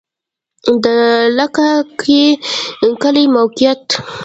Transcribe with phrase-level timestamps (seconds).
[0.83, 0.85] د
[1.37, 1.67] لکه
[2.01, 2.21] کی
[3.03, 3.83] کلی موقعیت